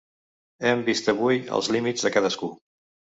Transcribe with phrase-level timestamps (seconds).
[0.69, 2.51] Hem vist avui els límits de cadascú.